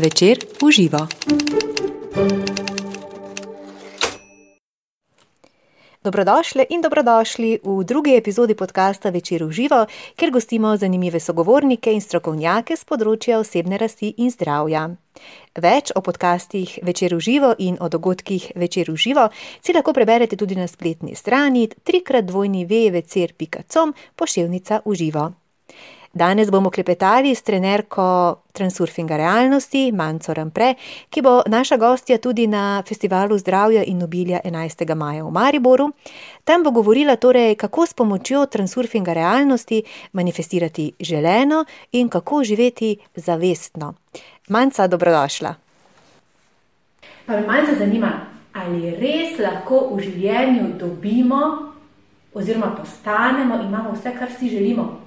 [0.00, 1.08] Večer uživa.
[6.04, 9.86] Dobrodošli in dobrodošli v drugi epizodi podcasta Večer uživa,
[10.16, 14.88] kjer gostimo zanimive sogovornike in strokovnjake z področja osebne rasti in zdravja.
[15.60, 19.28] Več o podcastih Večer uživa in o dogodkih Večer uživa
[19.60, 25.39] si lahko preberete tudi na spletni strani www.com pošiljnica uživa.
[26.12, 30.74] Danes bomo klepetali s trenerko Transurfinga realnosti, Manco Rampre,
[31.10, 34.94] ki bo naša gostja tudi na Festivalu zdravja in nobilja 11.
[34.94, 35.92] maja v Mariboru.
[36.44, 39.82] Tam bo govorila torej, kako s pomočjo Transurfinga realnosti
[40.12, 43.94] manifestirati želeno in kako živeti zavestno.
[44.48, 45.54] Manca, dobrodošla.
[47.26, 51.70] Pa me malce zanima, ali res lahko v življenju dobimo
[52.34, 55.00] oziroma postanemo, imamo vse, kar si želimo?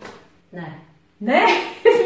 [0.52, 0.83] Ne.
[1.24, 1.42] Ne,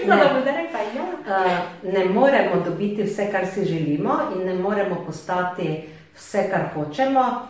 [0.07, 0.15] Ne.
[0.45, 1.03] da rekla ja.
[1.03, 5.83] Uh, ne moremo dobiti vse, kar si želimo, in ne moremo postati
[6.15, 7.41] vse, kar hočemo,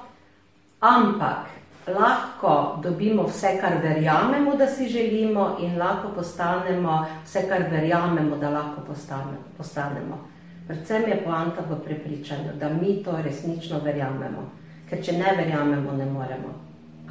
[0.80, 1.46] ampak
[1.88, 8.50] lahko dobimo vse, kar verjamemo, da si želimo, in lahko postanemo vse, kar verjamemo, da
[8.50, 10.28] lahko postane, postanemo.
[10.68, 14.52] Predvsem je poanta v prepričanju, da mi to resnično verjamemo.
[14.90, 16.56] Ker če ne verjamemo, ne moremo.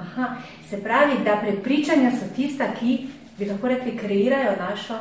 [0.01, 0.29] Aha,
[0.71, 3.07] se pravi, da prepričanja so tista, ki
[3.39, 4.95] bi lahko rekli, kreirajo našo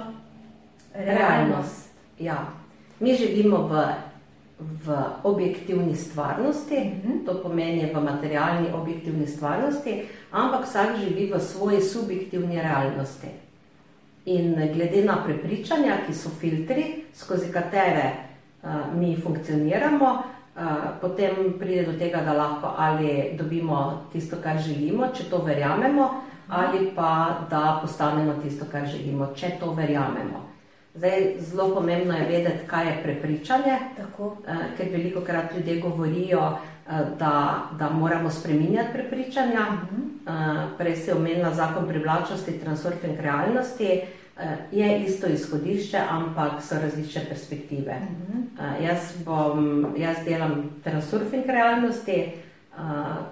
[0.93, 1.89] realnost.
[2.19, 2.47] Ja.
[2.99, 3.85] Mi živimo v,
[4.59, 7.25] v objektivni stvarnosti, Mhm.
[7.25, 13.27] to pomeni v materialni objektivni stvarnosti, ampak vsak živi v svoji subjektivni realnosti.
[14.25, 18.11] In glede na prepričanja, ki so filtri, skozi katere
[18.63, 20.61] uh, mi funkcioniramo, uh,
[21.01, 26.09] potem pride do tega, da lahko ali dobimo tisto, kar želimo, če to verjamemo,
[26.49, 27.09] ali pa
[27.49, 30.45] da postanemo tisto, kar želimo, če to verjamemo.
[30.95, 34.37] Zdaj, zelo pomembno je vedeti, kaj je prepričanje, Tako.
[34.47, 39.65] eh, ker veliko krat ljudje govorijo, eh, da, da moramo spreminjati prepričanja.
[40.27, 40.31] Eh,
[40.77, 44.01] Prej si omenila zakon privlačnosti, transurfing realnosti.
[44.71, 47.91] Je isto izhodišče, ampak so različne perspektive.
[47.91, 52.31] Eh, Jaz, bom, jaz delam transurfing realnosti,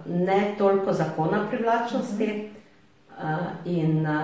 [0.05, 2.49] ne toliko zakona privlačnosti.
[2.49, 2.62] Uh,
[3.65, 4.15] in uh,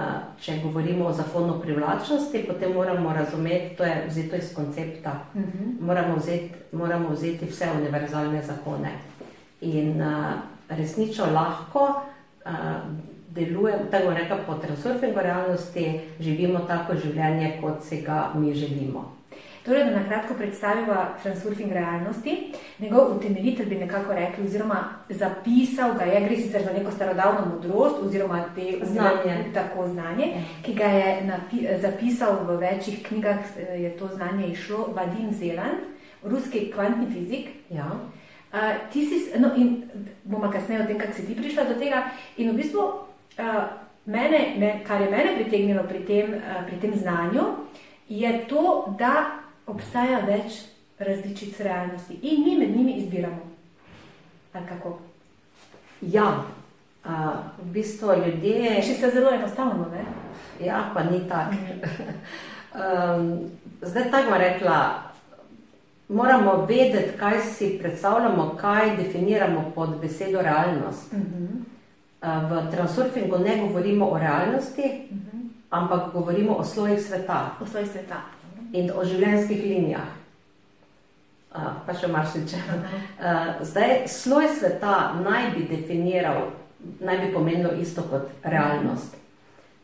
[0.42, 5.78] če govorimo o zakonu privlačnosti, potem moramo razumeti, to je vzeto iz koncepta, Mhm.
[5.82, 8.90] moramo vzeti, moramo vzeti vse univerzalne zakone.
[9.62, 10.34] In uh,
[10.70, 11.80] resnično lahko
[12.46, 12.52] uh,
[13.30, 15.86] delujemo, tako bom rekla, po transurfingu realnosti,
[16.20, 19.19] živimo tako življenje, kot si ga mi želimo.
[19.66, 22.54] Torej, da na kratko predstavimo transurfing realnosti.
[22.80, 27.96] Njegov utemeljitelj bi nekako rekli, oziroma zapisal ga je, gre sicer za neko starodavno modrost,
[28.04, 29.46] oziroma te Znanje.
[29.54, 30.26] tako znanje,
[30.66, 35.80] ki ga je napi, zapisal v večjih knjigah, eh, je to znanje išlo, Vadim Zeland,
[36.24, 37.50] ruski kvantni fizik.
[37.70, 37.92] Ja.
[38.54, 39.84] Uh, ti si, no, in
[40.24, 42.10] bomo kasneje o tem, kako si ti prišla do tega.
[42.38, 43.64] In v bistvu, uh,
[44.06, 47.44] mene, me, kar je mene pritegnilo pri tem, uh, pri tem znanju,
[48.10, 50.66] je to, da obstaja več
[51.00, 53.42] različic realnosti in mi med njimi izbiramo.
[54.54, 54.98] Ali kako?
[56.02, 56.44] ja.
[57.06, 57.12] Uh,
[57.64, 58.82] v bistvu ljudje.
[58.84, 60.04] Še se zelo enostavno, ne?
[60.66, 61.56] Ja, pa ni tako.
[62.76, 63.30] um,
[63.82, 64.80] zdaj tako rekla,
[66.10, 71.14] moramo vedeti, kaj si predstavljamo, kaj definiramo pod besedo realnost.
[71.14, 71.46] Mhm.
[72.20, 75.48] Uh, v transurfingu ne govorimo o realnosti, Mhm.
[75.70, 78.22] ampak govorimo o slojih sveta V svoj sveta.
[78.74, 80.16] In o življenjskih linijah.
[81.50, 82.60] Uh, pa še marsikaj.
[83.18, 86.52] Uh, zdaj, sloj sveta naj bi definiral,
[87.02, 89.18] naj bi pomenil isto kot realnost.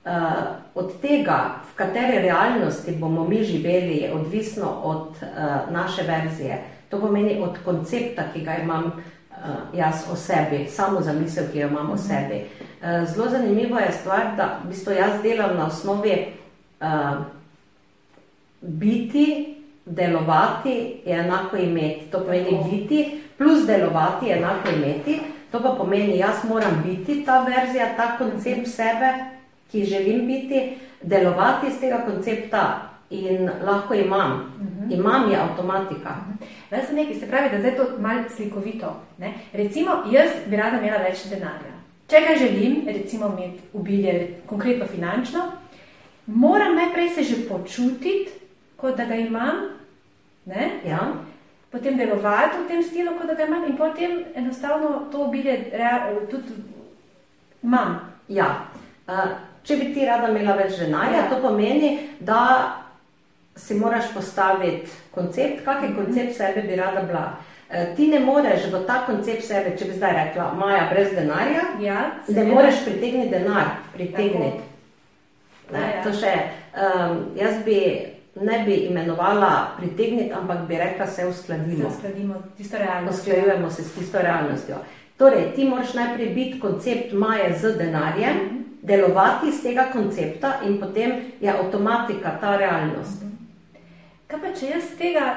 [0.06, 6.62] Uh, od tega, v kateri realnosti bomo mi živeli, je odvisno od uh, naše verzije.
[6.94, 11.72] To pomeni od koncepta, ki ga imam uh, jaz o sebi, samo zamisel, ki jo
[11.74, 12.44] imam o sebi.
[12.46, 16.14] Uh, zelo zanimiva je stvar, da v bistvu jaz delam na osnovi
[16.78, 17.26] uh,
[18.68, 22.06] biti, delovati je enako imeti.
[22.12, 25.20] To pomeni biti plus delovati je enako imeti.
[25.52, 29.14] To pa pomeni, jaz moram biti ta verzija, ta koncept sebe,
[29.72, 34.56] ki želim biti, delovati iz tega koncepta in lahko imam.
[34.90, 36.16] Imam je avtomatika.
[36.72, 38.96] Jaz sem nekaj, se pravi, da zdaj je to malo slikovito.
[39.18, 39.34] Ne?
[39.54, 41.76] Recimo, jaz bi rada imela več denarja.
[42.08, 45.52] Če ga želim, recimo, imeti obilje, konkretno finančno,
[46.26, 48.30] moram najprej se že počutiti,
[48.78, 49.64] kot da ga imam,
[50.46, 50.70] ne?
[50.86, 51.14] Ja?
[51.76, 55.72] potem delovati v tem stilu, kot da ga imam, in potem enostavno to obilje
[56.32, 56.56] tudi
[57.64, 58.00] imam.
[58.28, 58.68] Ja.
[59.08, 59.36] Uh,
[59.66, 61.24] če bi ti rada imela več denarja, Ja.
[61.26, 61.30] ja.
[61.30, 62.42] to pomeni, da
[63.56, 66.06] si moraš postaviti koncept, kakšen mm -hmm.
[66.06, 67.38] koncept sebe bi rada bila.
[67.70, 71.62] E, ti ne moreš v ta koncept sebe, če bi zdaj rekla, Maja, brez denarja,
[71.82, 74.60] ja, ne moreš pritegniti denar, pritegniti.
[75.72, 76.04] Ne, ja, ja.
[76.04, 76.34] To še,
[76.78, 81.90] um, jaz bi ne bi imenovala pritegniti, ampak bi rekla, se uskladimo.
[81.90, 83.20] Se uskladimo tisto realnostjo.
[83.20, 84.76] Usklajujemo se s tisto realnostjo.
[85.18, 88.64] Torej, ti moraš najprej biti koncept Maje z denarjem, mm -hmm.
[88.82, 91.12] delovati iz tega koncepta in potem
[91.42, 93.22] je avtomatika ta realnost.
[93.22, 93.36] Mm -hmm.
[94.28, 95.36] Kaj pa če jaz tega,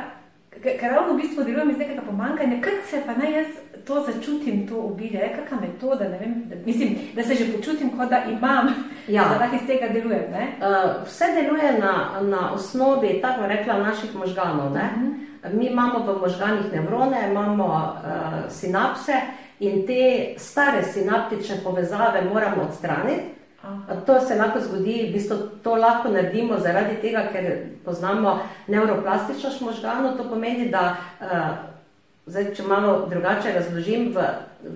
[0.62, 3.47] ker ravno v bistvu delujem iz nekega pomankanja, kako se pa naj jaz
[3.89, 8.25] to začutim, to obilje, kakšna metoda, vem, da, mislim, da se že počutim, kot da
[8.25, 8.69] imam,
[9.09, 9.25] ja.
[9.25, 10.25] da lahko iz tega delujem.
[10.33, 14.67] Uh, vse deluje na, na osnovi, tako rekla, naših možganov.
[14.67, 15.06] Uh mhm.
[15.06, 15.29] -huh.
[15.53, 19.12] Mi imamo v možganih nevrone, imamo uh, sinapse
[19.61, 23.38] in te stare sinaptične povezave moramo odstraniti.
[23.63, 23.97] Aha.
[24.07, 27.49] To se lahko zgodi, v bistvu to lahko naredimo zaradi tega, ker
[27.85, 30.17] poznamo neuroplastičnost možganov.
[30.17, 31.69] To pomeni, da uh,
[32.29, 34.25] Zdaj, če malo drugače razložim, v,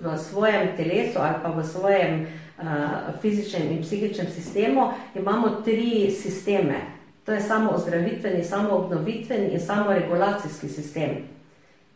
[0.01, 6.81] v svojem telesu ali pa v svojem uh, fizičnem in psihičnem sistemu imamo tri sisteme.
[7.27, 11.29] To je samo ozdravitveni, samo obnovitveni in samo regulacijski sistem.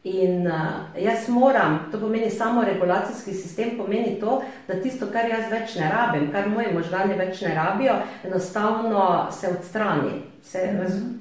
[0.07, 5.49] In uh, jaz moram, to pomeni samo regulacijski sistem, pomeni to, da tisto, kar jaz
[5.51, 9.01] več ne rabim, kar moji možgani več ne rabijo, enostavno
[9.35, 10.63] se odstrani, se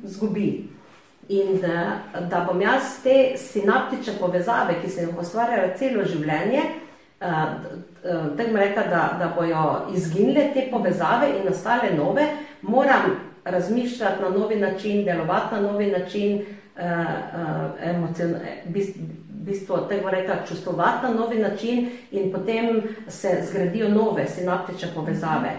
[0.04, 0.50] zgubi.
[1.34, 1.96] In da,
[2.30, 8.60] da bom jaz te sinaptične povezave, ki se jih ustvarjajo celo življenje, uh, uh, tako
[8.60, 9.64] reka, da, da bojo
[9.98, 12.28] izginile te povezave in nastale nove,
[12.62, 16.65] moram razmišljati na novi način, delovati na novi način, uh, uh,
[17.84, 18.36] emocion,
[19.30, 25.52] bistvo, tako reka, čustovati na novi način in potem se zgradijo nove sinaptične povezave.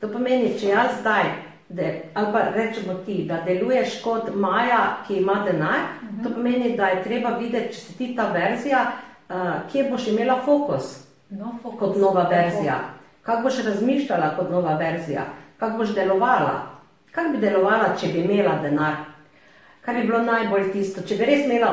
[0.00, 1.24] To pomeni, če jaz zdaj
[1.68, 6.20] De, ali pa rečemo ti, da deluješ kot Maja, ki ima denar, uh mhm.
[6.20, 6.24] -huh.
[6.24, 8.86] to pomeni, da je treba videti, če si ti ta verzija,
[9.28, 9.36] uh,
[9.72, 12.80] kje boš imela fokus, no, fokus kot nova verzija,
[13.22, 15.22] kako boš razmišljala kot nova verzija,
[15.58, 16.62] kako boš delovala,
[17.12, 18.94] kako bi delovala, če bi imela denar,
[19.88, 21.72] kar bi bilo najbolj tisto, če bi res imela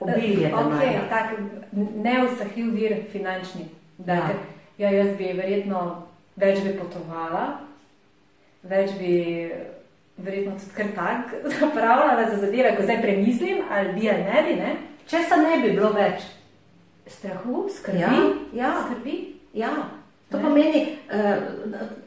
[0.00, 0.52] obilje.
[0.52, 1.32] Okay, tak,
[1.72, 3.70] ne vsahljiv vir finančni.
[3.96, 4.36] Da, ja.
[4.84, 5.82] ja, jaz bi verjetno
[6.40, 7.48] več bi potovala
[8.62, 9.14] več bi
[10.20, 14.56] verjetno tudi kar tako zapravljala za zadeve, ko zdaj premislim, ali bi ali ne bi.
[14.60, 14.76] Ne?
[15.08, 16.26] Če se ne bi bilo več
[17.08, 18.00] strahu, skrbi.
[18.00, 18.12] Ja,
[18.54, 18.74] ja.
[18.84, 19.16] skrbi.
[19.54, 19.72] ja.
[20.30, 20.44] To ne.
[20.44, 21.40] pomeni, uh,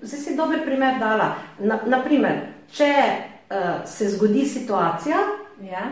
[0.02, 1.34] zdaj si dober primer dala.
[1.60, 2.88] Na, naprimer, če
[3.54, 5.18] uh, se zgodi situacija,
[5.62, 5.84] ja.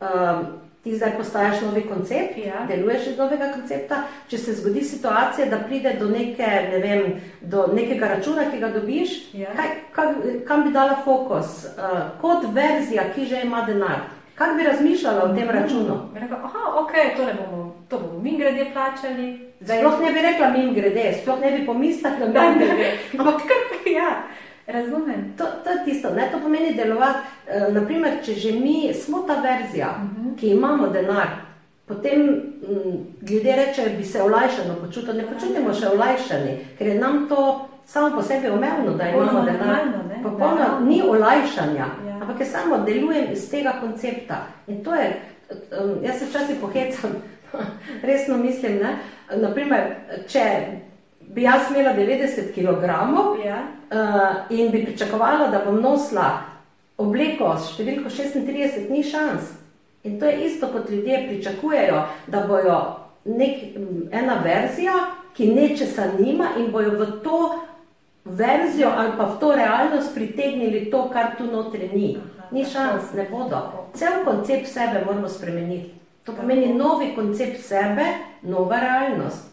[0.00, 0.46] uh,
[0.84, 2.64] ti zdaj postaješ novi koncept, ja.
[2.68, 4.02] deluješ iz novega koncepta.
[4.28, 7.02] Če se zgodi situacija, da pride do, neke, ne vem,
[7.40, 9.52] do nekega računa, ki ga dobiš, ja.
[9.56, 10.14] kaj, kaj,
[10.48, 14.08] kam bi dala fokus, uh, kot verzija, ki že ima denar.
[14.40, 15.56] Kaj bi razmišljala o tem mhm.
[15.58, 15.96] računu?
[16.14, 19.50] Rekla, aha, ok, to bomo, to bomo mi grede plačali.
[19.60, 22.92] Sploh ne bi rekla mi grede, sploh ne bi pomislila, da bi grede.
[23.18, 24.22] Ampak kar ja.
[24.66, 25.19] Razumem.
[25.90, 26.28] Tisto, ne?
[26.32, 27.18] to pomeni delovati.
[27.48, 30.28] E, naprimer, če že mi smo ta verzija, uh mhm.
[30.28, 30.38] -huh.
[30.40, 31.28] ki imamo denar,
[31.86, 35.18] potem m, ljudje rečejo, bi se olajšano počutili.
[35.18, 39.78] Ne počutimo še olajšani, ker je nam to samo po sebi umevno, da imamo denar.
[40.22, 42.18] Popolno ni olajšanja, ja.
[42.20, 44.46] ampak je samo delujem iz tega koncepta.
[44.66, 45.22] In to je,
[46.02, 47.10] jaz se včasih pohecam,
[48.08, 48.98] resno mislim, ne?
[49.36, 49.80] naprimer,
[50.28, 50.40] če
[51.34, 52.84] bi jaz imela 90 kg
[53.44, 53.62] ja.
[53.90, 56.42] uh, in bi pričakovala, da bom nosila
[56.98, 59.54] obleko s številko 36, ni šans.
[60.04, 62.76] In to je isto, kot ljudje pričakujejo, da bojo
[63.24, 63.76] nek,
[64.12, 64.94] ena verzija,
[65.36, 67.40] ki nečesa nima in bojo v to
[68.24, 72.16] verzijo ali pa v to realnost pritegnili to, kar tu notri ni.
[72.50, 73.86] Ni šans, ne bodo.
[73.94, 75.94] Cel koncept sebe moramo spremeniti.
[76.24, 78.04] To pomeni novi koncept sebe,
[78.42, 79.49] nova realnost.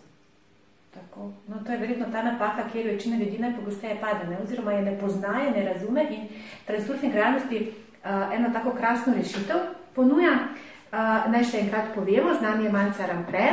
[1.48, 4.38] No, to je verjetno ta napaka, kjer večina ljudi najpogosteje pade, ne?
[4.44, 6.06] oziroma je ne poznaje, ne razume.
[6.12, 6.28] In
[6.66, 7.72] transurfing realnosti
[8.04, 9.58] uh, eno tako krasno rešitev
[9.96, 10.34] ponuja.
[10.92, 13.48] Uh, naj še enkrat povemo, z nami je Manca Rampre,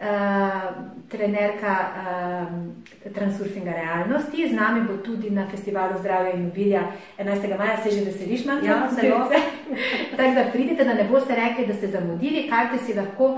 [0.00, 0.64] uh,
[1.08, 4.48] trenerka uh, transurfinga realnosti.
[4.48, 6.88] Z nami bo tudi na festivalu zdravja in mobilja
[7.18, 7.58] 11.
[7.58, 8.66] maja, se že veseliš, Manca?
[8.66, 9.28] Ja, zelo.
[10.16, 13.36] Tako da pridite, da ne boste rekli, da ste zamudili, karte si lahko.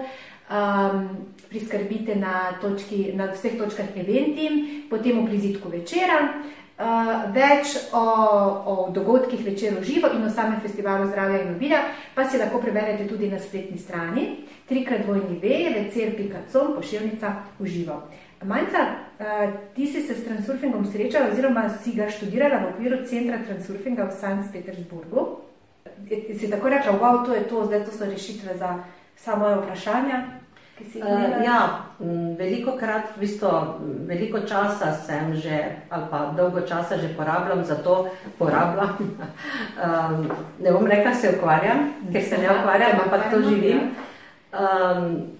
[0.49, 1.09] Um,
[1.49, 4.49] priskrbite na, točki, na vseh točkah eventi,
[4.91, 6.41] potem v prizitku večera.
[6.79, 11.81] Uh, več o, o dogodkih večer v živo in o samem festivalu zdravja in mobilja
[12.15, 17.99] pa si lahko preberete tudi na spletni strani trikrat dvojni veje, vecer.com, pošiljnica v živo.
[18.47, 18.87] Manjca,
[19.19, 24.07] uh, ti si se s transurfingom srečala oziroma si ga študirala v okviru centra transurfinga
[24.07, 25.43] v Sankt Petersburgu.
[26.09, 28.79] si tako rekla, wow, to je to, zdaj to so rešitve za
[29.19, 30.38] vsa moja vprašanja.
[30.79, 31.85] Uh, ja,
[32.39, 33.51] veliko krat, v bistvu,
[34.07, 38.09] veliko časa sem že, ali pa dolgo časa že porabljam za to,
[38.39, 38.97] porabljam.
[39.85, 43.91] um, ne bom rekla, se ukvarjam, ker se ne ukvarjam, ampak to živim.
[44.55, 45.35] Um,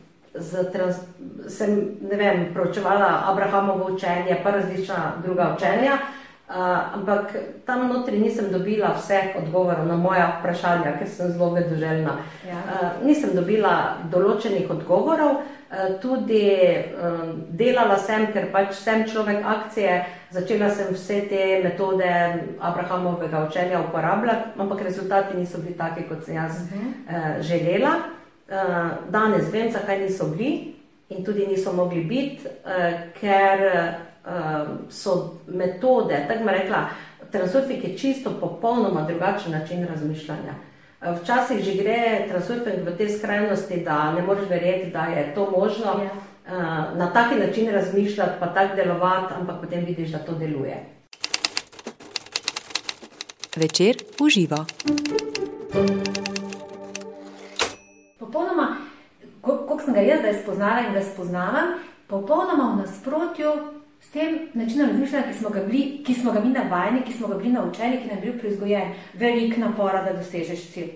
[0.73, 1.03] trans,
[1.49, 5.95] sem, ne vem, proučevala Abrahamovo učenje, pa različna druga učenja.
[5.95, 6.19] Uh,
[6.49, 7.37] ampak
[7.67, 12.15] tam notri nisem dobila vseh odgovorov na moja vprašanja, ker sem zelo vedoželjna.
[12.49, 12.61] Ja.
[12.65, 19.99] Uh, nisem dobila določenih odgovorov, uh, tudi uh, delala sem, ker pač sem človek akcije,
[20.33, 22.09] začela sem vse te metode
[22.65, 26.89] Abrahamovega učenja uporabljati, ampak rezultati niso bili taki, kot sem jaz uh -huh.
[27.13, 27.95] uh, želela.
[28.49, 30.75] Uh, danes vem, zakaj niso bili
[31.09, 32.49] in tudi niso mogli biti,
[33.21, 34.08] ker.
[34.29, 36.89] Um, so metode, tako bi rekla,
[37.33, 40.55] transurfing je čisto popolnoma drugačen način razmišljanja.
[41.01, 45.51] Uh, včasih že gre transurfing v te skrajnosti, da ne moreš verjeti, da je to
[45.51, 46.11] možno ja.
[46.13, 50.85] uh, na taki način razmišljati, pa tako delovati, ampak potem vidiš, da to deluje.
[53.57, 54.65] Večer uživa.
[58.19, 58.77] Popolnoma,
[59.41, 61.75] kot sem ga jaz zdaj spoznala in ga spoznavam,
[62.07, 66.51] popolnoma v nasprotju s tem načinom razmišljanja, ki smo ga bili, ki smo ga mi
[66.51, 70.71] navajeni, ki smo ga bili naučeni, ki nam je bil prizgojen, velik napora, da dosežeš
[70.73, 70.91] cilj.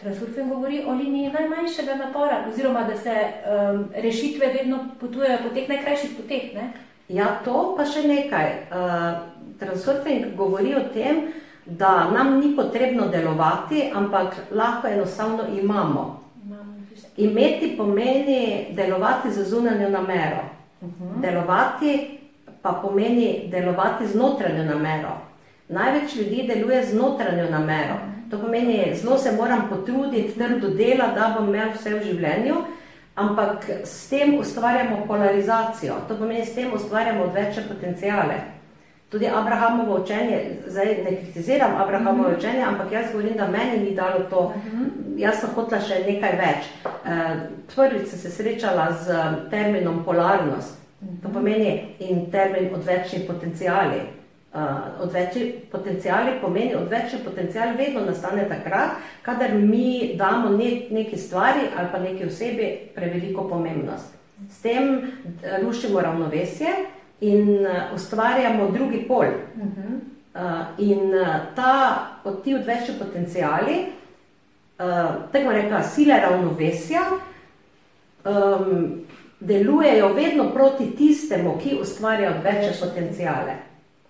[0.00, 5.68] Transurfing govori o liniji najmanjšega napora, oziroma da se um, rešitve vedno potujejo po teh
[5.68, 6.54] najkrajših poteh.
[6.54, 6.72] Ne?
[7.08, 8.50] Ja, to pa še nekaj.
[8.70, 11.28] Uh, Transurfing govori o tem,
[11.66, 16.24] da nam ni potrebno delovati, ampak lahko enostavno imamo.
[17.16, 20.42] Imeti pomeni delovati za zunanjo namero.
[20.80, 21.04] Uh mhm.
[21.04, 21.20] -huh.
[21.20, 22.13] Delovati
[22.64, 25.18] pa pomeni delovati z notranjo namero.
[25.68, 27.98] Največ ljudi deluje z notranjo namero.
[28.30, 32.54] To pomeni, zelo se moram potruditi, trdo dela, da bom imel vse v življenju,
[33.14, 35.94] ampak s tem ustvarjamo polarizacijo.
[36.08, 38.38] To pomeni, s tem ustvarjamo večje potencijale.
[39.12, 42.38] Tudi Abrahamovo učenje, zdaj ne kritiziram Abrahamovo mhm.
[42.38, 44.54] učenje, ampak jaz govorim, da meni ni dalo to.
[44.56, 44.84] Mhm.
[45.20, 46.72] Jaz sem hotela še nekaj več.
[46.86, 47.36] Eh,
[47.74, 50.83] prvič sem se srečala z terminom polarnost.
[51.22, 54.00] To pomeni in termin odvečni potencijali.
[54.54, 54.60] Uh,
[55.02, 58.90] odvečni potencijali pomeni, odvečni potencijal vedno nastane takrat,
[59.22, 64.14] kadar mi damo ne, neki stvari ali pa neki osebi preveliko pomembnost.
[64.50, 65.10] S tem
[65.62, 66.68] rušimo ravnovesje
[67.20, 69.26] in uh, ustvarjamo drugi pol.
[69.26, 70.40] Uh,
[70.78, 71.12] in
[71.54, 72.06] ta,
[72.44, 73.74] ti odvečni potencijali,
[74.78, 74.84] uh,
[75.32, 77.02] tako reka, sile ravnovesja,
[78.24, 79.04] um,
[79.44, 83.52] delujejo vedno proti tistemu, ki ustvarja večje potencijale.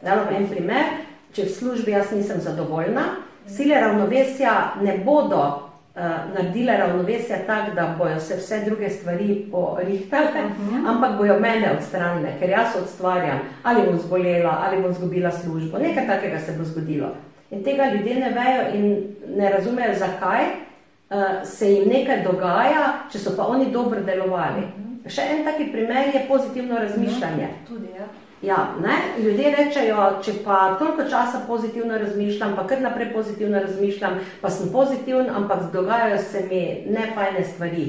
[0.02, 0.84] Dalo en primer,
[1.32, 3.02] če v službi jaz nisem zadovoljna,
[3.48, 6.02] sile ravnovesja ne bodo uh,
[6.34, 10.76] naredile ravnovesja tako, da bojo se vse druge stvari porihtale, uh mhm.
[10.76, 10.90] -huh.
[10.90, 15.78] ampak bojo mene odstranile, ker jaz ustvarjam, ali bom zbolela, ali bom zgubila službo.
[15.78, 17.08] Nekaj takega se bo zgodilo.
[17.50, 23.18] In tega ljudje ne vejo in ne razumejo, zakaj uh, se jim nekaj dogaja, če
[23.18, 24.60] so pa oni dobro delovali.
[24.60, 24.80] Uh.
[24.80, 24.83] -huh.
[25.06, 27.48] Še en taki primer je pozitivno razmišljanje.
[27.48, 28.06] No, tudi, ja.
[28.44, 28.74] Ja,
[29.18, 34.72] Ljudje rečejo, če pa toliko časa pozitivno razmišljam, pa kar naprej pozitivno razmišljam, pa sem
[34.72, 36.60] pozitiven, ampak dogajajo se mi
[36.92, 37.86] nefajne stvari.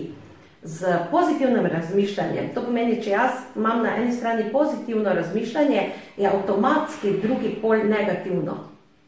[0.63, 7.17] Z pozitivnim razmišljanjem, to pomeni, če jaz imam na eni strani pozitivno razmišljanje, je avtomatski
[7.21, 8.57] drugi pol negativno.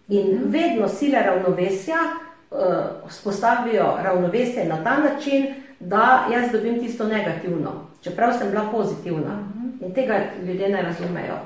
[0.07, 0.51] In mhm.
[0.51, 1.97] vedno sile ravnovesja
[2.51, 2.59] uh,
[3.09, 5.47] spostavijo ravnovesje na ta način,
[5.79, 9.35] da jaz dobim tisto negativno, čeprav sem bila pozitivna.
[9.35, 9.85] Mhm.
[9.85, 11.37] In tega ljudje ne razumejo.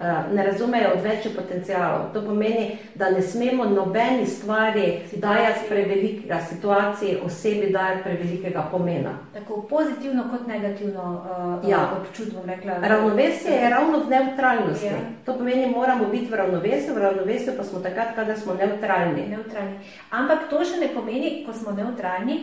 [0.00, 2.12] Uh, ne razumejo odvečje potencijalov.
[2.12, 9.10] To pomeni, da ne smemo nobeni stvari dajati prevelikega situacije, osebi dajati prevelikega pomena.
[9.34, 11.24] Tako pozitivno kot negativno
[11.62, 11.78] uh, ja.
[12.00, 12.72] občutno rekla.
[12.82, 14.86] Ravnovesje je ravno v neutralnosti.
[14.86, 14.92] Ja.
[15.26, 19.26] To pomeni, moramo biti v ravnovesju, v ravnovesju pa smo takrat, kada smo neutralni.
[19.28, 19.78] neutralni.
[20.10, 22.40] Ampak to še ne pomeni, ko smo neutralni,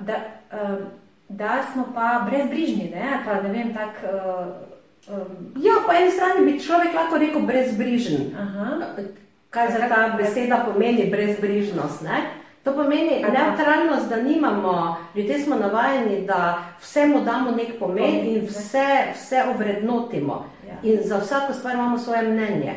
[0.00, 0.20] da,
[1.28, 2.90] da smo pa brezbrižni.
[2.94, 3.20] Ne?
[3.24, 4.04] Pa, ne vem, tak,
[5.08, 5.18] um,
[5.62, 8.32] ja, po eni strani bi človek lahko rekel brezbrižen.
[9.50, 12.02] Kaj za ta beseda pomeni brezbrižnost?
[12.02, 12.22] Ne?
[12.64, 19.12] To pomeni neutralnost, da nimamo, ljudje smo navajeni, da vsemu damo nek pomen in vse,
[19.14, 20.46] vse ovrednotimo.
[20.68, 20.74] Ja.
[20.82, 22.72] In za vsako stvar imamo svoje mnenje.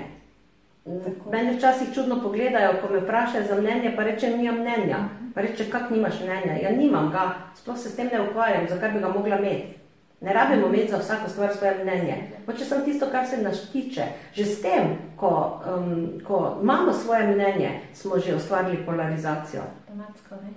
[1.31, 4.97] Meni včasih čudno pogledajo, ko me vprašajo za mnenje, pa rečem, nimam mnenja.
[5.35, 6.53] Pa reče, kak nimaš mnenja?
[6.61, 9.77] Ja, nimam ga, sploh se s tem ne ukvarjam, zakaj bi ga mogla imeti.
[10.21, 12.15] Ne rabimo imeti za vsako stvar svoje mnenje.
[12.57, 17.27] Če sem tisto, kar se nas tiče, že s tem, ko, um, ko imamo svoje
[17.27, 19.61] mnenje, smo že ustvarili polarizacijo.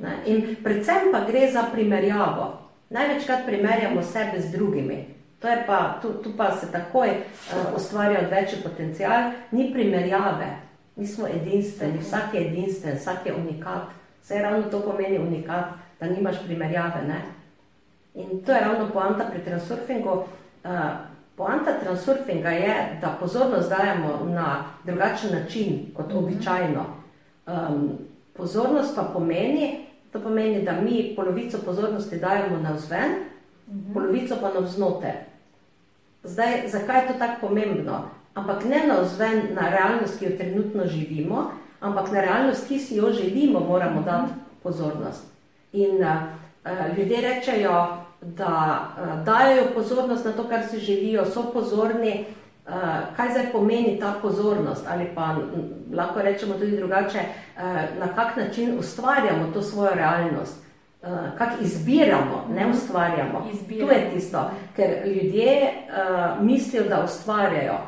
[0.01, 0.17] Ne?
[0.27, 2.59] In predvsem pa gre za primerjavo.
[2.91, 5.20] Največkrat primerjamo sebe z drugimi.
[5.41, 10.57] Pa, tu, tu pa se takoj uh, ustvarja večji potencial, ni primerjave,
[10.97, 13.83] mi smo edinstveni, vsak je edinstven, vsak je unikat.
[14.23, 15.65] Vse ravno to pomeni unikat,
[16.01, 17.03] da nimaš primerjave.
[17.09, 17.23] Ne?
[18.15, 20.11] In to je ravno poanta pri transurfingu.
[20.11, 20.71] Uh,
[21.37, 26.19] poanta transurfinga je, da pozornost dajemo na drugačen način kot mhm.
[26.19, 26.85] običajno.
[27.47, 27.91] Um,
[28.33, 33.11] pozornost pa pomeni, to pomeni, da mi polovico pozornosti dajemo na vzven,
[33.69, 33.93] mhm.
[33.93, 35.30] polovico pa na vznoter.
[36.25, 38.05] Zdaj, zakaj je to tako pomembno?
[38.35, 41.51] Ampak ne na vzven, na realnost, ki jo trenutno živimo,
[41.81, 45.25] ampak na realnost, ki si jo želimo, moramo dati pozornost.
[45.73, 46.07] In uh,
[46.65, 47.87] uh, ljudje rečejo,
[48.21, 52.25] da uh, dajo pozornost na to, kar si želijo, so pozorni,
[52.67, 52.75] uh,
[53.17, 55.37] kaj zdaj pomeni ta pozornost, ali pa
[55.93, 57.63] lahko rečemo tudi drugače, uh,
[57.99, 60.70] na kak način ustvarjamo to svojo realnost.
[61.03, 63.49] Uh, Kako izbiramo, ne ustvarjamo.
[63.53, 63.89] Izbiramo.
[63.89, 67.79] To je tisto, ker ljudje uh, mislijo, da ustvarjajo.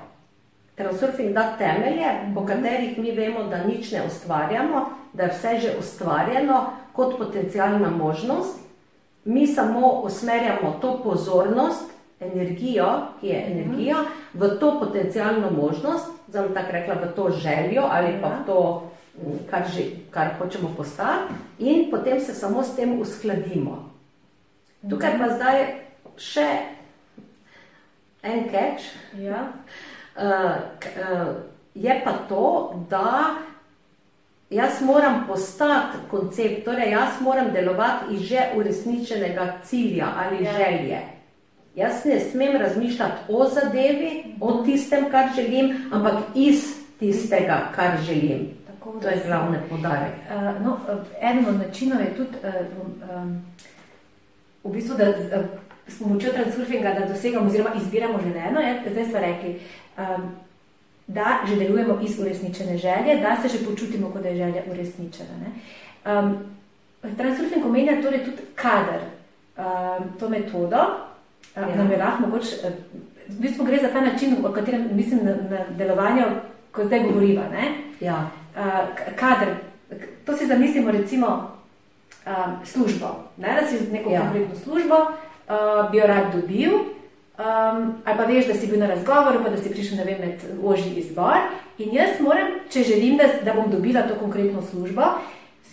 [0.75, 2.49] Transurfing da temelje, po mhm.
[2.49, 8.59] katerih mi vemo, da nič ne ustvarjamo, da je vse že ustvarjeno kot potencijalna možnost,
[9.25, 13.97] mi samo usmerjamo to pozornost, energijo, ki je energija,
[14.35, 18.91] v to potencijalno možnost, zdaj bom tako rekla, v to željo ali pa v to,
[19.51, 23.93] kar, že, kar hočemo postati, in potem se samo s tem uskladimo.
[24.91, 25.59] Tukaj pa zdaj
[26.19, 26.49] še
[28.23, 28.93] en catch.
[29.19, 29.47] Ja.
[30.13, 30.21] Uh,
[31.01, 31.41] uh,
[31.73, 33.41] je pa to, da
[34.51, 40.53] jaz moram postati koncept, torej jaz moram delovati iz že uresničenega cilja ali ja.
[40.53, 41.01] želje.
[41.75, 44.65] Jaz ne smem razmišljati o zadevi, o mhm.
[44.65, 48.51] tistem, kar želim, ampak iz tistega, kar želim.
[48.83, 50.13] Tako, to je glavni podarek.
[50.27, 50.79] Uh, no,
[51.21, 53.43] eden od načinov je tudi, uh, um,
[54.65, 55.45] v bistvu, da uh,
[55.87, 58.61] s pomočjo transurfinga dosegamo oziroma izbiramo želeno.
[58.93, 59.61] Zdaj smo rekli,
[59.99, 60.35] um,
[61.07, 65.47] da že delujemo iz uresničene želje, da se že počutimo, kot da je želja uresničena.
[66.07, 66.37] Um,
[67.17, 69.01] Transurfing omenja torej tudi kader,
[69.59, 70.77] um, to metodo,
[71.57, 71.77] um, ja.
[71.77, 72.57] nam je lahko mogoče,
[73.29, 76.23] v bistvu gre za ta način, o katerem mislim na, na delovanje,
[76.73, 77.43] ko zdaj govoriva.
[78.01, 78.42] Ja.
[78.53, 79.55] Uh, kader,
[80.27, 81.51] to si zamislimo recimo
[82.27, 82.33] um,
[82.65, 83.59] službo, ne?
[83.61, 84.21] da si neko ja.
[84.21, 86.71] konkretno službo uh, bi jo rad dobil,
[87.33, 90.43] Um, ali pa veš, da si bil na razgovoru, pa da si prišel vem, med
[90.63, 91.49] ožji izbor.
[91.79, 95.03] In jaz moram, če želim, da, da bom dobila to konkretno službo,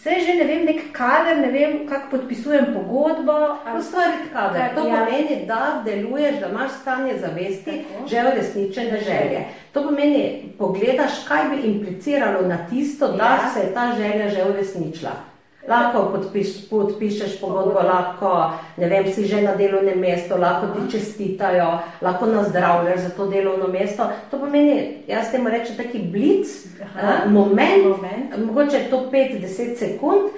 [0.04, 3.58] se že ne vem, nek kader, ne vem, kako podpisujem pogodbo.
[3.78, 4.76] Ustvariti kader.
[4.76, 4.96] To ja.
[4.96, 9.46] pomeni, da deluješ, da imaš stanje zavesti, že resničene želje.
[9.74, 13.50] To pomeni, pogledaš, kaj bi impliciralo na tisto, da ja.
[13.54, 15.29] se je ta želja že uresničila.
[15.70, 21.68] Lahko podpiš, podpišeš pogodbo, lahko vem, si že na delovnem mestu, lahko ti čestitajo,
[22.02, 24.10] lahko nazdravljaš za to delovno mesto.
[24.32, 26.50] To pomeni, jaz temu rečem, taki blic,
[26.82, 30.34] uh, moment, moment, mogoče to 5-10 sekund,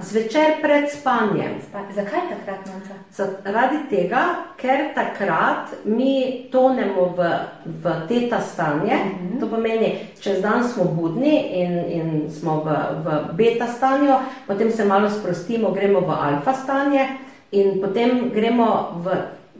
[0.00, 1.60] zvečer pred spanjem.
[1.94, 2.90] Zakaj takrat noč?
[3.14, 7.28] Zaradi tega, ker takrat mi tonemo v,
[7.64, 8.94] v teta stanje.
[8.94, 9.36] Uh mhm.
[9.36, 9.40] -huh.
[9.40, 12.68] To pomeni, čez dan smo budni in, in smo v,
[13.04, 14.14] v beta stanju,
[14.46, 17.08] potem se malo sprostimo, gremo v alfa stanje
[17.50, 19.10] in potem gremo v.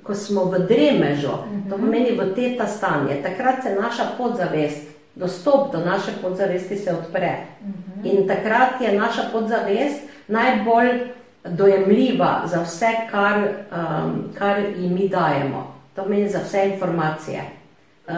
[0.03, 1.71] Ko smo v dremežu, uh -huh.
[1.71, 1.87] to mhm.
[1.87, 7.37] pomeni v teta stanje, takrat se naša podzavest, dostop do naše podzavesti se odpre.
[7.61, 8.01] Uh mhm.
[8.03, 8.21] -huh.
[8.21, 11.01] In takrat je naša podzavest najbolj
[11.45, 15.75] dojemljiva za vse, kar, um, kar jim mi dajemo.
[15.97, 17.43] To pomeni za vse informacije.
[18.09, 18.15] Uh,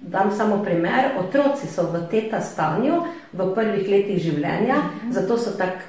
[0.00, 5.08] dam samo primer, otroci so v teta stanju v prvih letih življenja, uh mhm.
[5.08, 5.12] -huh.
[5.12, 5.80] zato so tako,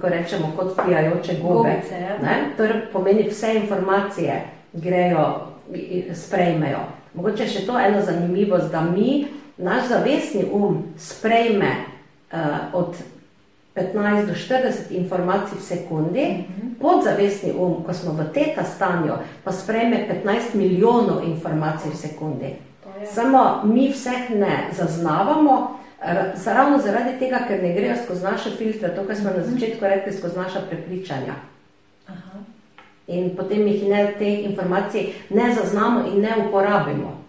[0.00, 1.82] ko rečemo, kot pijajoče gobe.
[2.00, 2.34] Ja.
[2.56, 5.46] To pomeni vse informacije grejo,
[6.14, 6.78] sprejmejo.
[7.14, 9.26] Mogoče še to eno zanimivost, da mi,
[9.62, 11.70] naš zavestni um, sprejme
[12.32, 12.38] uh,
[12.72, 12.94] od
[13.74, 16.68] 15 do 40 informacij v sekundi, uh mhm.
[16.68, 16.80] -huh.
[16.80, 19.12] podzavestni um, ko smo v teta stanju,
[19.44, 22.54] pa sprejme 15 milijonov informacij v sekundi.
[23.14, 25.80] Samo mi vseh ne zaznavamo,
[26.46, 29.50] ravno zaradi tega, ker ne grejo skozi naše filtre, to, kar smo na mhm.
[29.50, 31.34] začetku rekli, skozi naša prepričanja.
[32.06, 32.38] Aha.
[33.06, 37.19] In potem jih ne, te informacije ne zaznamo in ne uporabimo.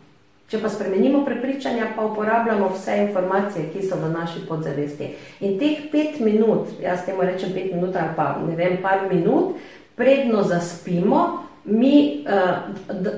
[0.52, 5.14] Če pa spremenimo prepričanja, pa uporabljamo vse informacije, ki so v naši podzavesti.
[5.48, 9.56] In teh pet minut, jaz temu rečem pet minut ali pa ne vem, par minut,
[9.96, 11.22] predno zaspimo,
[11.64, 12.58] mi uh,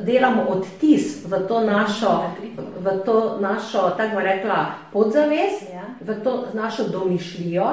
[0.06, 2.22] delamo odtis v to našo,
[2.78, 5.90] v to našo tako rekla, podzavest, ja.
[6.06, 7.66] v to našo domišljijo,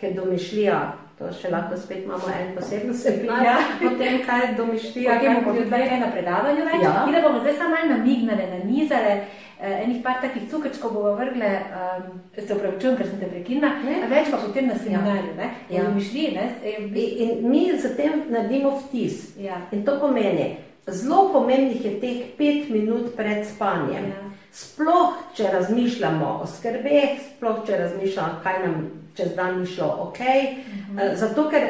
[0.00, 0.80] ker domišljija,
[1.18, 3.56] to še lahko spet imamo en posebno seminar, ja.
[3.86, 5.18] o tem, kaj je domišljija.
[5.22, 6.94] Kaj bomo tudi na predavanju več, ja.
[7.06, 9.16] in da bomo zdaj samo namignali, nanizali.
[9.64, 13.70] Eh, enih par takih cukrčkov bomo vrgli, um, se upravičujem, ker sem te prekinila,
[14.10, 15.36] več pa potem na seminarju.
[15.38, 15.48] Ja.
[15.70, 15.84] Ja.
[15.94, 16.48] Mišli, ne?
[16.68, 19.30] In, in mi zatem naredimo vtis.
[19.40, 19.62] Ja.
[19.72, 20.56] In to pomeni,
[20.90, 24.10] zelo pomembnih je teh pet minut pred spanjem.
[24.10, 24.23] Ja.
[24.54, 28.76] Sploh, če razmišljamo o skrbeh, sploh, če razmišljamo, kaj nam
[29.16, 30.18] čez dan ni šlo ok.
[30.18, 30.98] Uh mhm.
[30.98, 31.14] -huh.
[31.16, 31.62] Zato, ker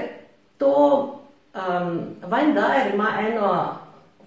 [0.59, 0.75] to
[1.55, 3.75] um, Vajndajer ima eno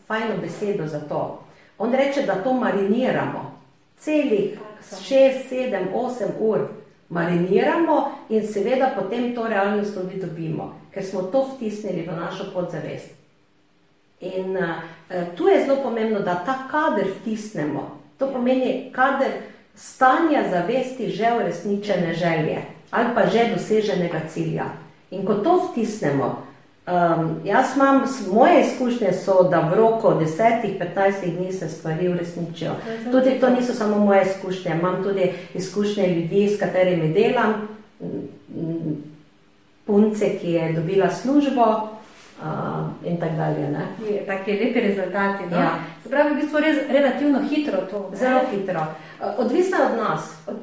[0.07, 1.43] fajno besedo za to.
[1.77, 3.59] On reče, da to mariniramo
[3.99, 4.59] celih
[4.91, 6.59] 6, 7, 8 ur
[7.09, 13.11] mariniramo in seveda potem to realnost tudi dobimo, ker smo to vtisnili v našo podzavest.
[14.19, 17.97] In uh, tu je zelo pomembno, da ta kader vtisnemo.
[18.17, 19.31] To pomeni kader
[19.75, 24.65] stanja zavesti že uresničene želje ali pa že doseženega cilja.
[25.11, 26.47] In ko to vtisnemo,
[26.87, 28.03] Um, jaz imam,
[28.33, 32.71] moje izkušnje so, da v roku 10-15 dni se stvari uresničijo.
[33.11, 37.67] Tudi to niso samo moje izkušnje, imam tudi izkušnje ljudi, s katerimi delam,
[39.85, 41.89] punce, ki je dobila službo
[42.41, 43.79] uh, in tako dalje.
[44.27, 45.43] Taki lepi rezultati.
[45.51, 45.57] No?
[45.57, 45.79] Ja.
[46.03, 48.11] Se pravi, v bistvu res relativno hitro to.
[48.13, 48.85] Zelo hitro.
[49.37, 50.33] Odvisno od nas.
[50.47, 50.55] Od,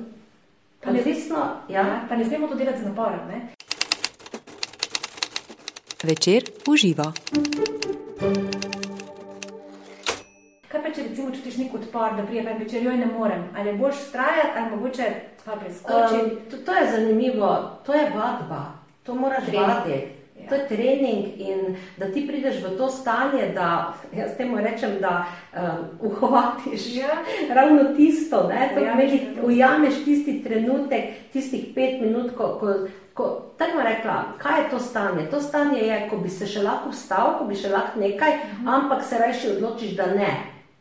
[0.84, 1.36] pa, ne, Odvisno,
[1.68, 1.80] ja.
[1.80, 3.28] Ja, pa ne smemo to delati z naporom.
[3.28, 3.54] Ne?
[6.04, 7.12] večer uživa.
[10.68, 14.00] Kaj pa če recimo čutiš nek odpor, da prijem večer, jo ne morem, ali boš
[14.08, 15.10] strajati, ali mogoče
[15.44, 16.34] pa preskočiti?
[16.34, 17.50] Um, to, to je zanimivo,
[17.86, 18.62] to je vadba,
[19.02, 20.00] to moraš vaditi.
[20.44, 20.48] Ja.
[20.48, 25.26] To je trening in da ti prideš v to stanje, da jaz temu rečem, da
[25.56, 27.16] um, uhvatiš ja.
[27.54, 28.54] ravno tisto, da
[29.42, 32.74] ujameš tisti trenutek, tistih pet minut, ko, ko
[33.14, 35.30] Ko, tako rekla, kaj je to stanje?
[35.30, 38.68] To stanje je, ko bi se še lahko vstal, ko bi še lahko nekaj, mhm.
[38.68, 40.32] ampak se reči odločiš, da ne.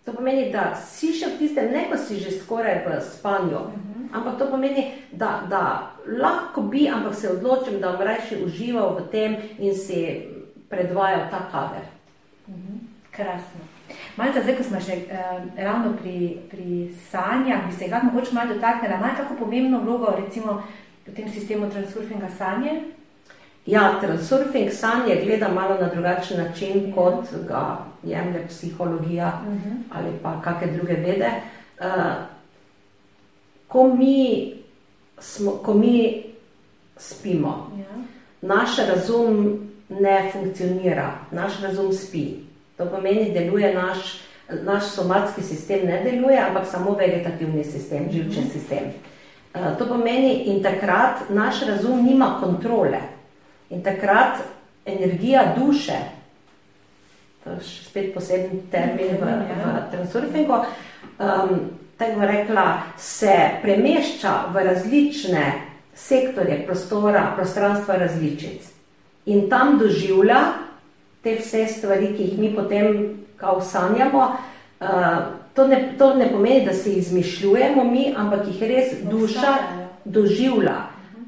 [0.05, 3.92] To pomeni, da si še v tistem, ne ko si že skoraj v spanju, mhm.
[4.13, 9.09] Ampak to pomeni, da, da lahko bi, ampak se odločim, da bom reči užival v
[9.11, 10.21] tem in si
[10.69, 11.85] predvajal ta kader.
[12.47, 12.79] Mhm.
[13.11, 13.61] Krasno.
[14.17, 18.53] Malce zdaj, ko smo še eh, ravno pri, pri sanjah, bi se jih mogoče malo
[18.53, 20.63] dotaknila, malo kako pomembno vlogo recimo
[21.05, 22.81] v tem sistemu transurfinga sanje?
[23.65, 26.95] Ja, transurfing sanje gleda malo na drugačen način, ja.
[26.95, 29.69] kot ga jemlje psihologija uh mhm.
[29.69, 29.97] -huh.
[29.97, 31.31] ali pa kakšne druge vede.
[31.79, 32.32] Uh,
[33.73, 34.53] ko, mi
[35.19, 36.23] smo, ko mi
[36.97, 38.03] spimo, ja.
[38.41, 39.59] naš razum
[39.89, 42.27] ne funkcionira, naš razum spi.
[42.77, 44.19] To pomeni, deluje naš,
[44.63, 48.59] naš somatski sistem, ne deluje, ampak samo vegetativni sistem, živčen uh mhm.
[48.59, 48.93] sistem.
[49.53, 52.99] Eh, to pomeni, in takrat naš razum nima kontrole.
[53.69, 54.37] In takrat
[54.85, 55.97] energija duše,
[57.43, 60.53] to je spet poseben termin v, v transurfingu,
[61.19, 61.69] um,
[62.03, 62.65] tako rekla,
[62.97, 65.45] se premešča v različne
[65.95, 68.69] sektorje prostora, prostranstva različic.
[69.25, 70.41] In tam doživlja
[71.23, 74.35] te vse stvari, ki jih mi potem kao sanjamo,
[74.79, 74.87] uh,
[75.53, 79.53] To ne, to ne pomeni, da se izmišljujemo mi, ampak jih res duša
[80.05, 80.75] doživlja.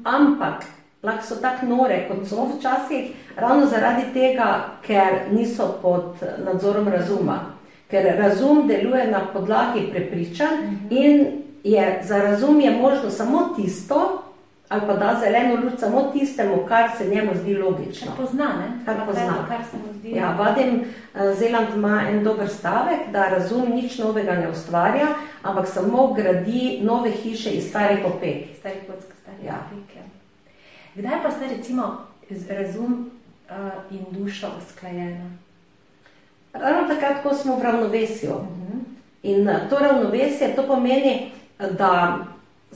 [0.04, 0.64] Ampak
[1.02, 4.48] lahko so tako nore, kot so včasih, ravno zaradi tega,
[4.86, 7.38] ker niso pod nadzorom razuma.
[7.90, 10.56] Ker razum deluje na podlagi prepričanj
[10.90, 11.26] in
[11.64, 14.22] je, za razum je možno samo tisto,
[14.68, 18.06] ali pa da zeleno luč samo tistemu, kar se njemu zdi logično.
[18.06, 18.84] Kar pozna, ne?
[18.84, 19.46] Kar pozna.
[19.48, 20.10] Kar se mu zdi.
[20.10, 25.06] Ja, Vadim eh, Zeland ima en dober stavek, da razum nič novega ne ustvarja,
[25.42, 28.56] ampak samo gradi nove hiše iz starih opek.
[28.58, 29.54] Starih potsk, starih ja.
[29.66, 30.02] opek, ja.
[30.94, 31.96] Kdaj pa ste recimo
[32.48, 33.10] razum
[33.50, 33.56] uh,
[33.90, 35.30] in duša usklajena?
[36.60, 38.30] Ravno takrat, ko smo v ravnovesju.
[38.30, 38.40] Uh.
[38.40, 38.80] -huh.
[39.22, 42.18] In uh, to ravnovesje, to pomeni, da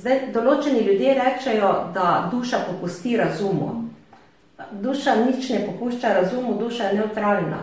[0.01, 3.69] Zdaj, določeni ljudje rečejo, da duša popusti razumu.
[4.81, 7.61] Duša nič ne popušča razumu, duša je neutralna.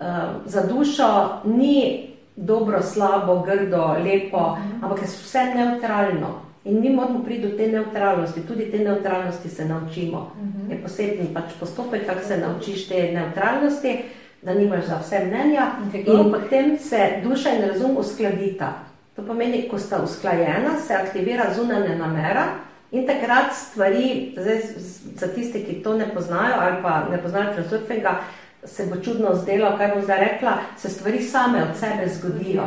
[0.00, 0.06] Uh,
[0.46, 1.08] za dušo
[1.44, 4.84] ni dobro, slabo, grdo, lepo, uh -huh.
[4.84, 6.40] ampak je vse neutralno.
[6.64, 10.18] In mi moramo priti do te neutralnosti, tudi te neutralnosti se naučimo.
[10.18, 10.70] Uh -huh.
[10.70, 13.98] Je posebni pač postopek, kako se naučiš te neutralnosti,
[14.42, 15.66] da nimaš za vse mnenja.
[15.94, 18.72] In potem se duša in razum uskladita.
[19.16, 22.44] To pomeni, ko sta usklajena, se aktivira zunanja namera
[22.92, 24.60] in takrat stvari, zdaj,
[25.16, 28.20] za tiste, ki to ne poznajo ali pa ne poznajo transurfinga,
[28.64, 32.62] se bo čudno zdelo, kaj bom zdaj rekla, se stvari same od sebe zgodijo.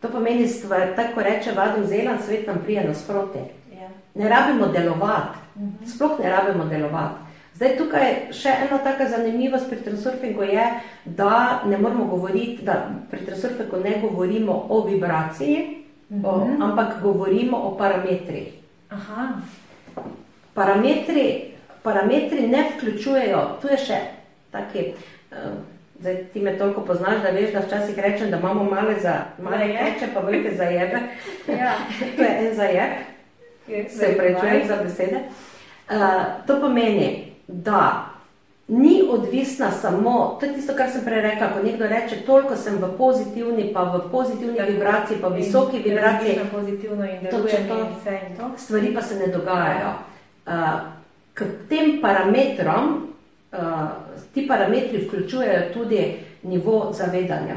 [0.00, 3.38] To pomeni, stvar, tako reče Vadim Zeland, svet nam prije nasproti.
[3.72, 3.88] Ja.
[4.14, 5.38] Ne rabimo delovati,
[5.94, 7.23] sploh ne rabimo delovati.
[7.54, 10.64] Zdaj tukaj še ena taka zanimivost pri transurfingu je,
[11.04, 15.60] da ne moramo govoriti, da pri transurfingu ne govorimo o vibraciji,
[16.24, 18.48] o, ampak govorimo o parametrih.
[18.90, 19.28] Aha,
[20.54, 23.96] Parametri, parametri ne vključujejo, tu je še
[24.54, 24.84] taki,
[25.30, 25.56] uh,
[25.98, 29.66] zdaj ti me toliko poznaš, da veš, da včasih rečem, da imamo male, za, male
[29.72, 31.00] keče, pa velike zajebe.
[31.48, 31.74] Ja.
[32.16, 32.90] to je en zajeb,
[33.90, 35.22] se prečujem za besede.
[35.90, 38.14] Uh, to pomeni, da
[38.68, 42.78] ni odvisna samo, to je tisto, kar sem prej rekla, ko nekdo reče, toliko sem
[42.80, 47.78] v pozitivni, pa v pozitivni vibraciji, pa v visoki vibraciji, pozitivno in Točno deluje to.
[47.78, 48.50] in vse in to.
[48.56, 49.92] stvari pa se ne dogajajo.
[50.46, 50.52] Uh,
[51.34, 53.08] k tem parametrom,
[53.52, 53.58] uh,
[54.34, 57.56] ti parametri vključujejo tudi nivo zavedanja.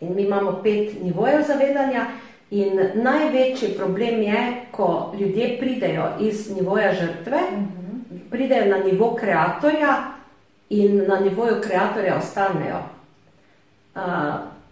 [0.00, 2.06] In mi imamo pet nivojev zavedanja,
[2.50, 7.38] in največji problem je, ko ljudje pridejo iz nivoja žrtve,
[8.30, 9.96] pridejo na nivo kreatorja
[10.70, 12.82] in na nivoju kreatorja ostanejo.
[13.94, 14.02] Uh,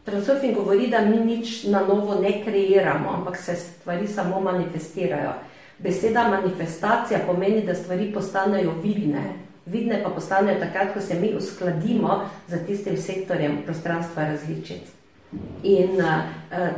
[0.05, 5.33] Transurfing govori, da mi nič na novo ne kreiramo, ampak se stvari samo manifestirajo.
[5.79, 9.23] Beseda manifestacija pomeni, da stvari postanejo vidne.
[9.67, 14.95] Vidne pa postanejo takrat, ko se mi uskladimo z tistim sektorjem prostranstva različic.
[15.63, 15.99] In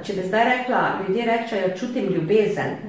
[0.03, 2.81] če bi zdaj rekla, ljudje rečejo, čutim ljubezen.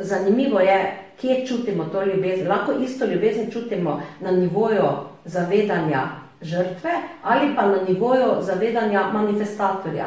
[0.00, 0.78] Zanimivo je,
[1.20, 2.48] kje čutimo to ljubezen.
[2.48, 4.88] Lahko isto ljubezen čutimo na nivoju
[5.24, 6.02] zavedanja
[6.42, 6.90] žrtve
[7.22, 10.06] ali pa na nivoju zavedanja manifestatorja.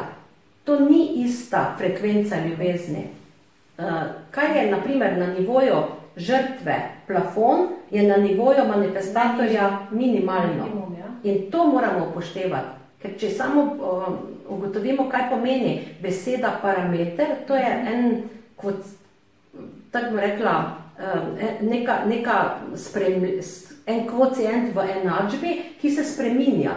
[0.64, 3.06] To ni ista frekvenca ljubezni.
[3.78, 3.84] Uh,
[4.30, 5.76] kar je naprimer na nivoju
[6.16, 10.90] žrtve plafon, je na nivoju manifestatorja minimalno.
[11.22, 12.80] In to moramo upoštevati.
[13.02, 14.16] Ker če samo um,
[14.48, 18.22] ugotovimo, kaj pomeni beseda parameter, to je en,
[18.56, 18.84] kot
[19.90, 20.79] tako rekla,
[21.62, 22.36] neka, neka
[22.76, 26.70] sprem, s- en kvocijent v enačbi, ki se spreminja.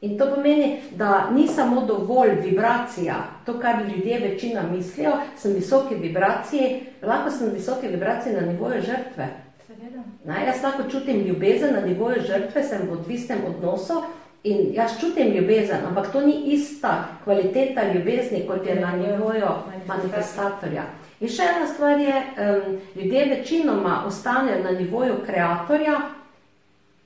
[0.00, 3.14] In to pomeni, da ni samo dovolj vibracija,
[3.46, 9.28] to, kar ljudje večina mislijo, sem visoki vibraciji, lahko sem visoki vibraciji na nivoju žrtve.
[9.66, 10.02] Seveda.
[10.24, 14.02] Ne, jaz lahko čutim ljubezen na nivoju žrtve, sem v odvisnem odnosu
[14.44, 19.46] in jaz čutim ljubezen, ampak to ni ista kvaliteta ljubezni, kot je na nivoju
[19.88, 20.82] manifestatorja.
[21.20, 26.00] In še ena stvar je, um, ljudje večinoma ostanejo na nivoju kreatorja.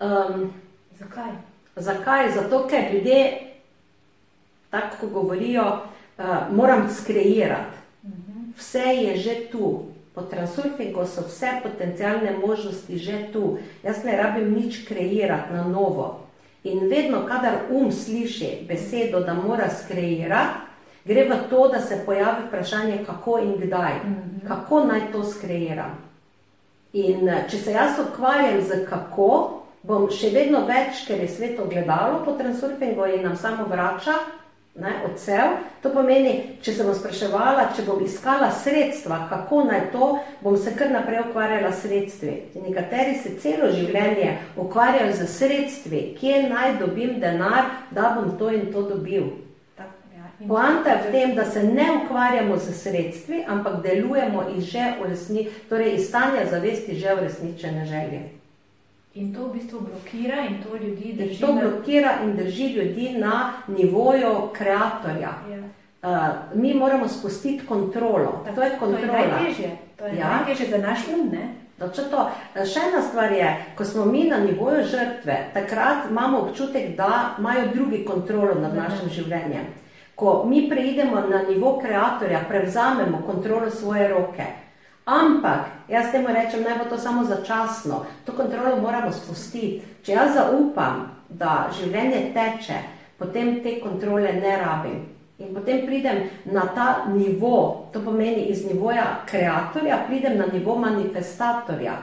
[0.00, 0.52] Um,
[0.98, 1.30] Zakaj?
[1.76, 2.32] zakaj?
[2.34, 3.38] Zato, ker ljudje,
[4.70, 5.66] tako kot govorijo,
[6.18, 7.78] uh, moram skreirati.
[8.58, 9.84] Vse je že tu.
[10.14, 13.58] Po transurfingu so vse potencijalne možnosti že tu.
[13.82, 16.26] Jaz ne rabim nič kreirati na novo.
[16.64, 20.67] In vedno, kadar um sliši besedo, da mora skreirati,
[21.08, 24.00] gre v to, da se pojavi vprašanje, kako in kdaj.
[24.48, 25.96] Kako naj to skreiram.
[26.92, 29.30] In eh, če se jaz ukvarjam z kako,
[29.82, 34.16] bom še vedno več, ker je svet ogledalo po transurfingu in nam samo vrača
[34.80, 35.58] ne, odsev.
[35.82, 40.10] To pomeni, če se bom spraševala, če bom iskala sredstva, kako naj to,
[40.42, 42.36] bom se kar naprej ukvarjala s sredstvi.
[42.58, 48.52] In nekateri se celo življenje ukvarjajo z sredstvi, kje naj dobim denar, da bom to
[48.54, 49.30] in to dobil.
[50.38, 50.44] Ja.
[50.44, 54.78] In- Poanta je v tem, da se ne ukvarjamo z sredstvi, ampak delujemo iz že
[55.00, 58.20] uresni, torej iz stanja zavesti že uresničene želje.
[59.14, 61.40] In to v bistvu blokira in to ljudi In drži.
[61.40, 63.34] to na- blokira in drži ljudi na
[63.68, 65.32] nivoju kreatorja.
[65.48, 65.58] Ja.
[66.00, 66.08] Uh,
[66.54, 68.44] mi moramo spustiti kontrolo.
[68.44, 69.12] To je To je kontrola.
[69.12, 69.70] najtežje.
[69.96, 70.36] To je Ja.
[70.36, 71.48] najtežje za naš um, ne?
[71.78, 72.30] Točno to.
[72.64, 77.66] Še ena stvar je, ko smo mi na nivoju žrtve, takrat imamo občutek, da imajo
[77.74, 79.66] drugi kontrolo nad našim življenjem.
[80.18, 84.46] Ko mi preidemo na nivo kreatorja, prevzamemo kontrolo svoje roke.
[85.06, 89.82] Ampak, jaz temu rečem, naj bo to samo začasno, to kontrolo moramo spustiti.
[90.02, 92.80] Če jaz zaupam, da življenje teče,
[93.18, 94.98] potem te kontrole ne rabim.
[95.38, 101.94] In potem pridem na ta nivo, to pomeni iz nivoja kreatorja, pridem na nivo manifestatorja.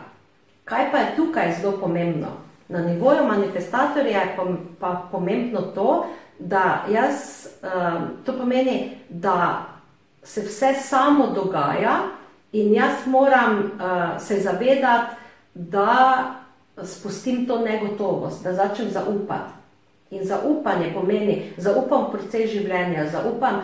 [0.63, 2.31] Kaj pa je tukaj zelo pomembno?
[2.69, 4.37] Na nivoju manifestatorja je
[4.79, 6.05] pa pomembno to,
[6.39, 9.65] da jaz, um, to pomeni, da
[10.23, 11.99] se vse samo dogaja
[12.51, 15.15] in jaz moram uh, se zavedati,
[15.53, 16.35] da
[16.83, 19.53] spustim to negotovost, da začnem zaupati.
[20.11, 23.61] In zaupanje pomeni, zaupam v proces življenja, zaupam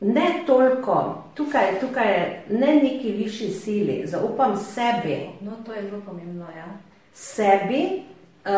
[0.00, 6.00] ne toliko, tukaj, tukaj je ne neki višji sili, zaupam sebi, No, to je zelo
[6.06, 6.66] pomembno, ja.
[7.14, 8.02] sebi
[8.42, 8.50] Uh,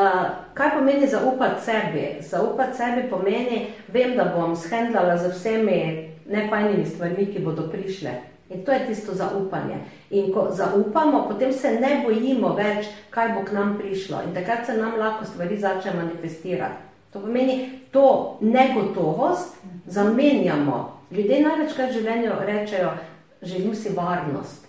[0.54, 2.04] kaj pomeni zaupati sebi?
[2.20, 5.80] Zaupati sebi pomeni, vem, da bom shendlala z vsemi
[6.26, 8.14] nefajnimi stvarmi, ki bodo prišle.
[8.50, 9.76] In to je tisto zaupanje.
[10.10, 14.22] In ko zaupamo, potem se ne bojimo več, kaj bo k nam prišlo.
[14.24, 16.80] In takrat se nam lahko stvari začne manifestirati.
[17.12, 21.00] To pomeni, to negotovost zamenjamo.
[21.10, 22.94] Ljudje največkrat v življenju rečejo,
[23.42, 24.64] želim si varnost.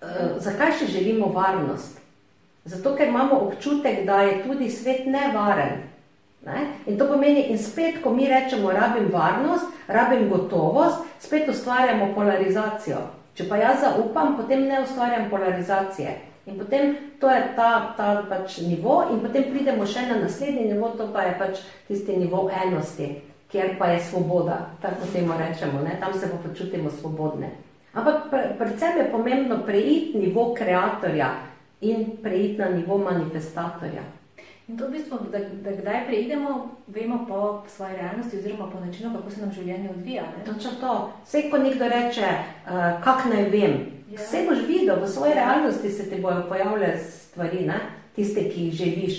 [0.00, 1.99] E, zakaj še želimo varnost?
[2.64, 5.80] Zato, ker imamo občutek, da je tudi svet nevaren.
[6.46, 6.66] Ne?
[6.86, 13.00] In to pomeni, in spet, ko mi rečemo, rabim varnost, rabim gotovost, spet ustvarjamo polarizacijo.
[13.34, 16.16] Če pa jaz zaupam, potem ne ustvarjam polarizacije.
[16.46, 20.92] In potem to je ta, ta pač nivo, in potem pridemo še na naslednji nivo,
[20.96, 23.10] to pa je pač tisti nivo enosti,
[23.52, 25.98] kjer pa je svoboda, tako temu rečemo, ne?
[26.00, 27.52] tam se pa počutimo svobodne.
[27.92, 31.30] Ampak predvsem je pomembno preiti nivo kreatorja
[31.80, 34.02] in preiti na nivo manifestatorja.
[34.70, 39.10] In to v bistvu, da, da kdaj preidemo, vemo po svoji realnosti, oziroma po načinu,
[39.16, 40.22] kako se nam življenje odvija.
[40.46, 40.92] Točno to.
[41.24, 43.74] Vse, ko nekdo reče, uh, kak naj vem,
[44.12, 44.20] ja.
[44.20, 47.80] vse boš videl, v svoji realnosti se ti bojo pojavljale stvari, ne?
[48.14, 49.18] tiste, ki jih želiš.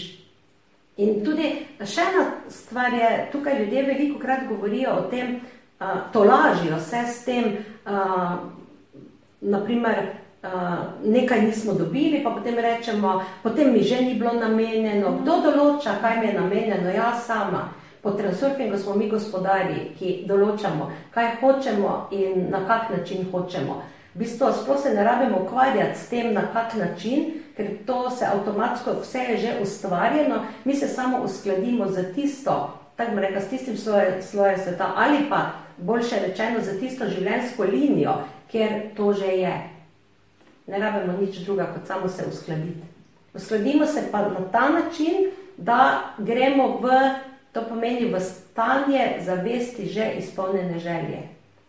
[1.03, 1.51] In tudi
[1.83, 5.39] še ena stvar je, tukaj ljudje veliko krat govorijo o tem,
[5.79, 8.39] uh, to lažijo se s tem, uh,
[9.41, 10.13] naprimer,
[11.03, 15.21] nekaj nismo dobili, pa potem rečemo, potem mi že ni bilo namenjeno.
[15.21, 16.89] Kdo določa, kaj mi je namenjeno?
[16.89, 17.69] Jaz sama.
[18.01, 23.83] Po transurfingu smo mi gospodari, ki določamo, kaj hočemo in na kak način hočemo.
[24.15, 28.25] V bistvu, sploh se ne rabimo ukvarjati s tem, na kak način, ker to se
[28.25, 33.77] avtomatsko vse je že ustvarjeno, mi se samo uskladimo za tisto, tako reka, s tistim
[33.77, 38.17] svoje, svoje sveta, ali pa boljše rečeno, za tisto življenjsko linijo,
[38.51, 39.53] kjer to že je
[40.71, 42.87] ne rabimo nič druga, kot samo se uskladiti.
[43.33, 46.89] Uskladimo se pa na ta način, da gremo v,
[47.51, 51.21] to pomeni v stanje zavesti že izpolnjene želje.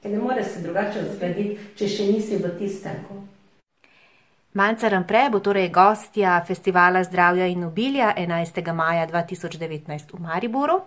[0.02, 3.04] Ker ne more se drugače uskladiti, če še nisi v tistem.
[4.54, 8.72] Manca Rampre bo torej gostja Festivala zdravja in obilja 11.
[8.74, 10.80] maja 2019 v Mariboru.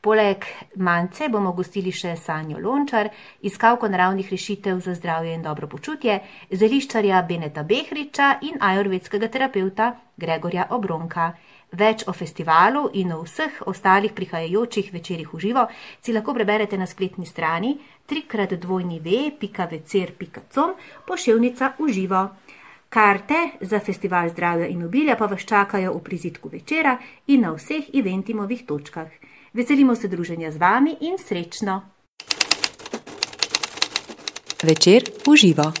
[0.00, 0.44] Poleg
[0.76, 3.10] Mance bomo gostili še Sanjo Lončar,
[3.44, 10.66] iskalko naravnih rešitev za zdravje in dobro počutje, zeliščarja Beneta Behriča in ajurvedskega terapeuta Gregorja
[10.70, 11.36] Obronka.
[11.76, 15.68] Več o festivalu in o vseh ostalih prihajajočih večerjih v živo
[16.00, 17.78] si lahko preberete na spletni strani
[18.08, 20.70] trikratdvojnive.večer.com
[21.04, 22.30] poševnica v živo.
[22.90, 27.86] Karte za festival zdravja in obilja pa vas čakajo v prizitku večera in na vseh
[27.94, 29.08] eventimovih točkah.
[29.52, 31.82] Veselimo se druženja z vami in srečno!
[34.62, 35.72] Večer uživa.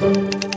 [0.00, 0.49] thank you